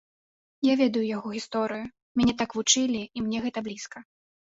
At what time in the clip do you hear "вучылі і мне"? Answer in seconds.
2.63-3.39